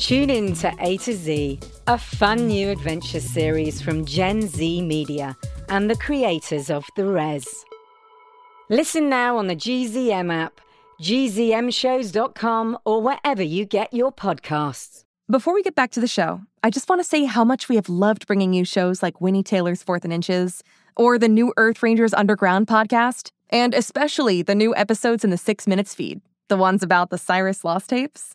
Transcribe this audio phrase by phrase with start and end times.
[0.00, 5.36] Tune in to A to Z, a fun new adventure series from Gen Z Media
[5.68, 7.46] and the creators of The Res.
[8.70, 10.58] Listen now on the GZM app,
[11.02, 15.04] gzmshows.com, or wherever you get your podcasts.
[15.30, 17.76] Before we get back to the show, I just want to say how much we
[17.76, 20.64] have loved bringing you shows like Winnie Taylor's Fourth and Inches,
[20.96, 25.66] or the new Earth Rangers Underground podcast, and especially the new episodes in the Six
[25.66, 28.34] Minutes feed, the ones about the Cyrus Lost tapes.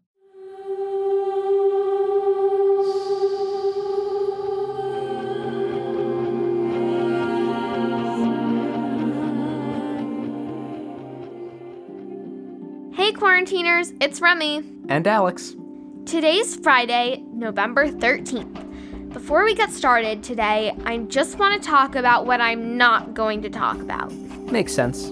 [13.41, 14.63] Quarantiners, it's Remy.
[14.87, 15.55] And Alex.
[16.05, 19.13] Today's Friday, November 13th.
[19.13, 23.41] Before we get started today, I just want to talk about what I'm not going
[23.41, 24.11] to talk about.
[24.51, 25.11] Makes sense.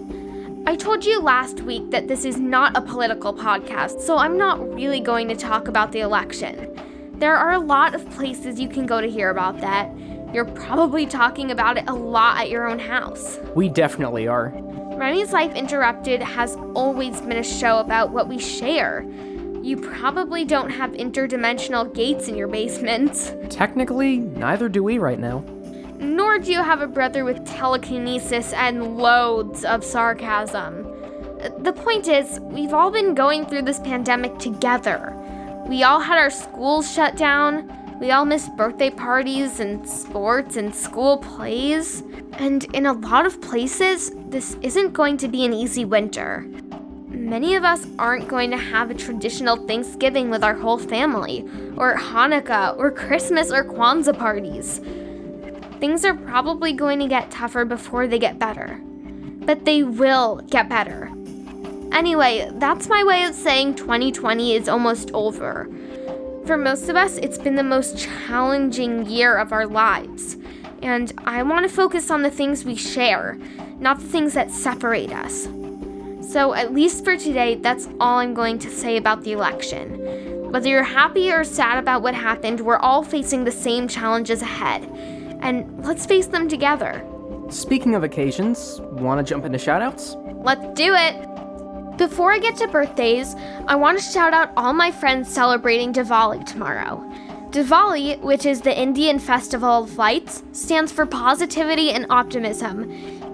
[0.68, 4.76] I told you last week that this is not a political podcast, so I'm not
[4.76, 6.80] really going to talk about the election.
[7.16, 9.90] There are a lot of places you can go to hear about that.
[10.32, 13.40] You're probably talking about it a lot at your own house.
[13.56, 14.50] We definitely are.
[15.00, 19.06] Remy's Life Interrupted has always been a show about what we share.
[19.62, 25.40] You probably don't have interdimensional gates in your basement, Technically, neither do we right now.
[26.00, 30.84] nor do you have a brother with telekinesis and loads of sarcasm.
[31.60, 35.16] The point is, we've all been going through this pandemic together.
[35.70, 37.74] We all had our schools shut down.
[38.02, 42.04] We all missed birthday parties and sports and school plays.
[42.40, 46.48] And in a lot of places, this isn't going to be an easy winter.
[47.10, 51.42] Many of us aren't going to have a traditional Thanksgiving with our whole family,
[51.76, 54.80] or Hanukkah, or Christmas, or Kwanzaa parties.
[55.82, 58.80] Things are probably going to get tougher before they get better.
[59.42, 61.12] But they will get better.
[61.92, 65.70] Anyway, that's my way of saying 2020 is almost over.
[66.46, 70.38] For most of us, it's been the most challenging year of our lives.
[70.82, 73.38] And I want to focus on the things we share,
[73.80, 75.48] not the things that separate us.
[76.22, 80.52] So, at least for today, that's all I'm going to say about the election.
[80.52, 84.84] Whether you're happy or sad about what happened, we're all facing the same challenges ahead.
[85.42, 87.06] And let's face them together.
[87.50, 90.16] Speaking of occasions, want to jump into shoutouts?
[90.44, 91.98] Let's do it!
[91.98, 93.36] Before I get to birthdays,
[93.68, 97.04] I want to shout out all my friends celebrating Diwali tomorrow.
[97.52, 102.84] Diwali, which is the Indian Festival of Lights, stands for positivity and optimism,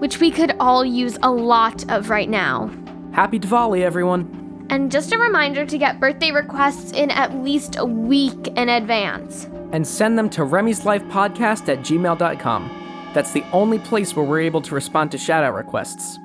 [0.00, 2.70] which we could all use a lot of right now.
[3.12, 4.66] Happy Diwali, everyone.
[4.70, 9.44] And just a reminder to get birthday requests in at least a week in advance.
[9.72, 13.10] And send them to Remy's Life Podcast at gmail.com.
[13.12, 16.18] That's the only place where we're able to respond to shoutout requests.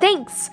[0.00, 0.50] Thanks.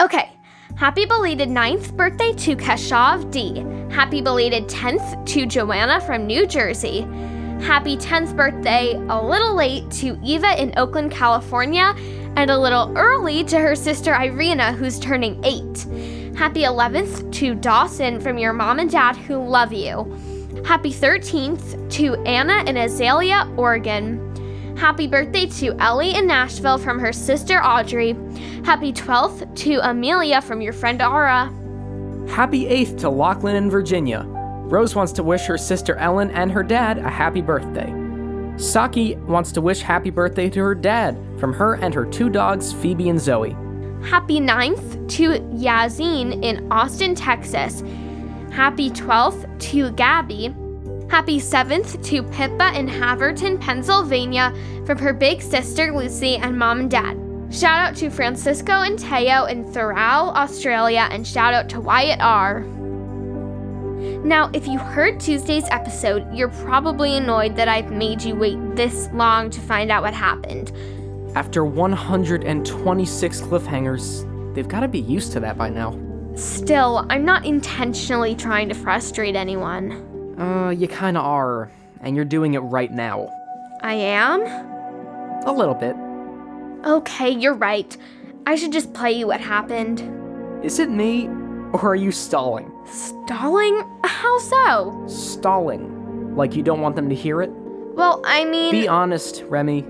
[0.00, 0.30] Okay.
[0.76, 3.64] Happy belated 9th birthday to Keshav D.
[3.94, 7.02] Happy belated 10th to Joanna from New Jersey.
[7.60, 11.94] Happy 10th birthday, a little late, to Eva in Oakland, California,
[12.36, 16.36] and a little early to her sister Irina, who's turning 8.
[16.36, 20.10] Happy 11th to Dawson from your mom and dad who love you.
[20.64, 24.32] Happy 13th to Anna in Azalea, Oregon.
[24.82, 28.16] Happy birthday to Ellie in Nashville from her sister Audrey.
[28.64, 31.52] Happy 12th to Amelia from your friend Ara.
[32.28, 34.24] Happy 8th to Lachlan in Virginia.
[34.26, 37.94] Rose wants to wish her sister Ellen and her dad a happy birthday.
[38.56, 42.72] Saki wants to wish happy birthday to her dad from her and her two dogs,
[42.72, 43.50] Phoebe and Zoe.
[44.02, 45.28] Happy 9th to
[45.62, 47.84] Yazin in Austin, Texas.
[48.50, 50.52] Happy 12th to Gabby.
[51.12, 54.50] Happy 7th to Pippa in Havertown, Pennsylvania
[54.86, 57.20] from her big sister Lucy and mom and dad.
[57.50, 62.60] Shout out to Francisco and Teo in Thirroul, Australia, and shout out to Wyatt R.
[64.24, 69.10] Now, if you heard Tuesday's episode, you're probably annoyed that I've made you wait this
[69.12, 70.72] long to find out what happened.
[71.34, 75.94] After 126 cliffhangers, they've got to be used to that by now.
[76.36, 80.08] Still, I'm not intentionally trying to frustrate anyone.
[80.38, 81.70] Uh, you kinda are,
[82.00, 83.28] and you're doing it right now.
[83.82, 84.42] I am?
[85.46, 85.96] A little bit.
[86.86, 87.96] Okay, you're right.
[88.46, 90.02] I should just play you what happened.
[90.64, 91.28] Is it me,
[91.72, 92.70] or are you stalling?
[92.86, 93.82] Stalling?
[94.04, 95.04] How so?
[95.06, 96.34] Stalling.
[96.36, 97.50] Like you don't want them to hear it?
[97.94, 99.84] Well, I mean, Be honest, Remy.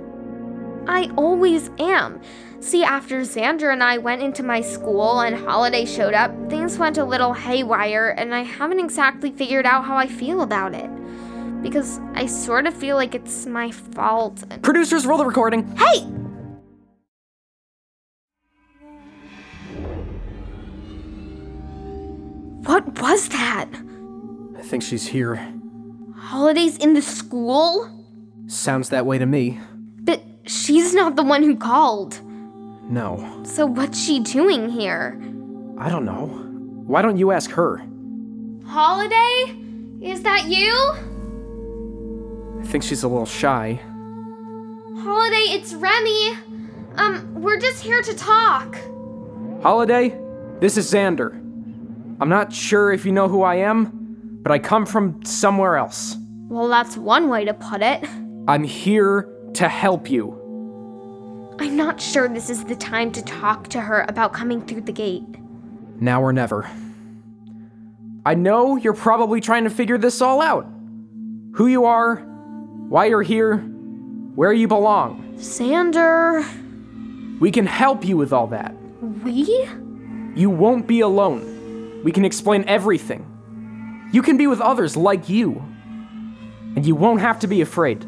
[0.89, 2.21] I always am.
[2.63, 6.97] See, after Xander and I went into my school and Holiday showed up, things went
[6.97, 10.89] a little haywire, and I haven't exactly figured out how I feel about it.
[11.61, 14.45] Because I sort of feel like it's my fault.
[14.63, 15.77] Producers, roll the recording.
[15.77, 16.03] Hey!
[22.65, 23.69] What was that?
[24.57, 25.53] I think she's here.
[26.17, 27.91] Holidays in the school?
[28.47, 29.59] Sounds that way to me.
[30.01, 32.21] But she's not the one who called.
[32.93, 35.19] No, So what's she doing here?
[35.79, 36.27] I don't know.
[36.87, 37.83] Why don't you ask her?
[38.67, 39.57] Holiday?
[40.03, 40.75] Is that you?
[42.61, 43.81] I think she's a little shy.
[44.99, 46.33] Holiday, it's Remy.
[46.97, 48.77] Um, we're just here to talk.
[49.63, 50.21] Holiday,
[50.61, 51.33] this is Xander.
[52.21, 56.19] I'm not sure if you know who I am, but I come from somewhere else.
[56.51, 58.05] Well, that's one way to put it.
[58.47, 60.42] I'm here to help you.
[61.63, 64.93] I'm not sure this is the time to talk to her about coming through the
[64.93, 65.23] gate.
[66.01, 66.69] Now or never.
[68.27, 70.67] I know you're probably trying to figure this all out.
[71.55, 75.37] Who you are, why you're here, where you belong.
[75.37, 76.45] Xander.
[77.39, 78.75] We can help you with all that.
[79.23, 79.65] We?
[80.35, 82.03] You won't be alone.
[82.03, 84.09] We can explain everything.
[84.13, 85.63] You can be with others like you.
[86.75, 88.05] And you won't have to be afraid.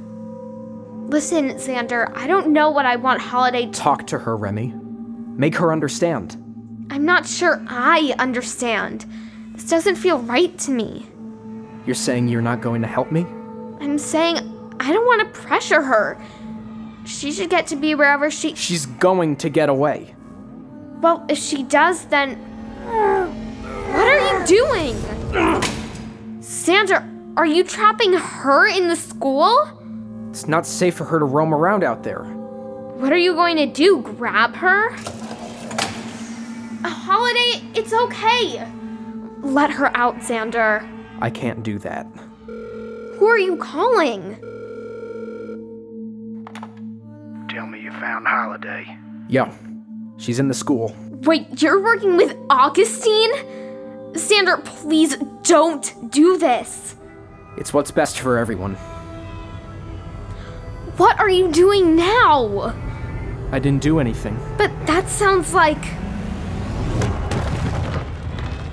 [1.06, 3.72] Listen, Xander, I don't know what I want Holiday to.
[3.72, 4.74] Talk to her, Remy.
[5.36, 6.36] Make her understand.
[6.90, 9.06] I'm not sure I understand.
[9.52, 11.06] This doesn't feel right to me.
[11.86, 13.26] You're saying you're not going to help me?
[13.80, 14.38] I'm saying
[14.80, 16.20] I don't want to pressure her.
[17.04, 18.54] She should get to be wherever she.
[18.54, 20.14] She's going to get away.
[21.00, 22.36] Well, if she does, then.
[22.86, 24.94] What are you doing?
[26.40, 27.06] Xander,
[27.36, 29.73] are you trapping her in the school?
[30.34, 32.24] It's not safe for her to roam around out there.
[32.24, 34.02] What are you going to do?
[34.02, 34.90] Grab her?
[36.82, 38.66] Holiday, it's okay.
[39.42, 40.90] Let her out, Xander.
[41.20, 42.08] I can't do that.
[42.48, 44.34] Who are you calling?
[47.48, 48.98] Tell me you found Holiday.
[49.28, 49.54] Yeah,
[50.16, 50.96] she's in the school.
[51.22, 53.30] Wait, you're working with Augustine?
[54.14, 56.96] Xander, please don't do this.
[57.56, 58.76] It's what's best for everyone.
[60.96, 62.72] What are you doing now?
[63.50, 64.38] I didn't do anything.
[64.56, 65.84] But that sounds like.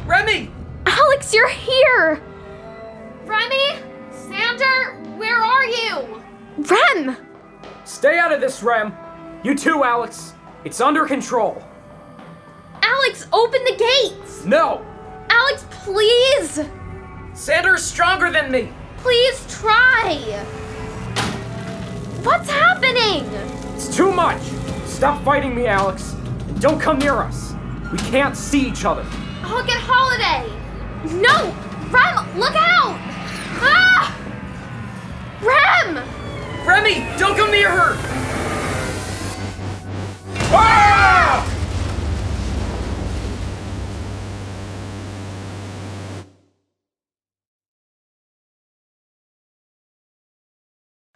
[0.06, 0.51] Remy!
[0.85, 2.21] Alex, you're here!
[3.25, 3.79] Remy?
[4.12, 6.21] Xander, where are you?
[6.57, 7.18] Rem!
[7.85, 8.94] Stay out of this, Rem!
[9.44, 10.33] You too, Alex!
[10.63, 11.63] It's under control!
[12.83, 14.45] Alex, open the gates!
[14.45, 14.85] No!
[15.29, 16.59] Alex, please!
[17.33, 18.71] Xander's stronger than me!
[18.97, 20.45] Please try!
[22.23, 23.25] What's happening?
[23.73, 24.39] It's too much!
[24.85, 26.13] Stop fighting me, Alex!
[26.13, 27.56] And don't come near us!
[27.92, 29.04] We can't see each other!
[29.42, 30.47] I'll get Holiday!
[31.19, 31.51] No!
[31.90, 32.95] Rem, look out!
[33.63, 34.16] Ah!
[35.42, 35.95] Rem!
[36.63, 37.95] Remy, don't come near her!
[40.54, 41.44] Ah!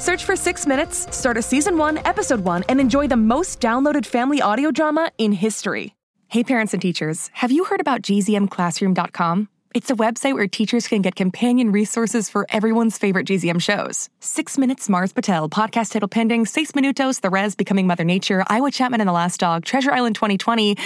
[0.00, 4.06] Search for Six Minutes, start a season one, episode one, and enjoy the most downloaded
[4.06, 5.94] family audio drama in history.
[6.28, 9.48] Hey, parents and teachers, have you heard about gzmclassroom.com?
[9.74, 14.08] It's a website where teachers can get companion resources for everyone's favorite GZM shows.
[14.20, 18.70] Six Minutes, Mars Patel, podcast title pending, Seis Minutos, The Res, Becoming Mother Nature, Iowa
[18.70, 20.76] Chapman and the Last Dog, Treasure Island 2020,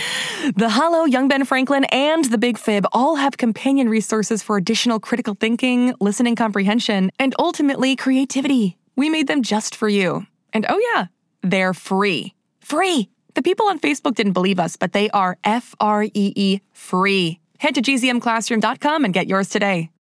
[0.57, 4.99] The Hollow, Young Ben Franklin, and The Big Fib all have companion resources for additional
[4.99, 8.77] critical thinking, listening comprehension, and ultimately creativity.
[8.97, 10.27] We made them just for you.
[10.53, 11.07] And oh, yeah,
[11.43, 12.35] they're free.
[12.61, 13.09] Free!
[13.35, 17.41] The people on Facebook didn't believe us, but they are F R E E free.
[17.59, 19.91] Head to gzmclassroom.com and get yours today.